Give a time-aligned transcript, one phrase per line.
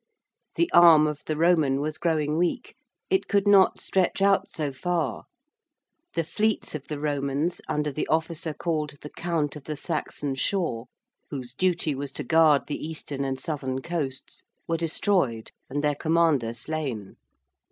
[0.55, 2.73] The arm of the Roman was growing weak,
[3.11, 5.25] it could not stretch out so far:
[6.15, 10.87] the fleets of the Romans, under the officer called the 'Count of the Saxon Shore'
[11.29, 16.55] whose duty was to guard the eastern and southern coasts were destroyed and their commander
[16.55, 17.17] slain.